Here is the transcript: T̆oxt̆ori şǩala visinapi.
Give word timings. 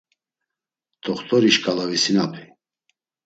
T̆oxt̆ori 1.03 1.49
şǩala 1.55 1.85
visinapi. 1.89 2.43